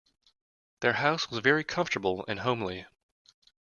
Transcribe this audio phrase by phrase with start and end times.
[0.79, 2.87] Their house was very comfortable and homely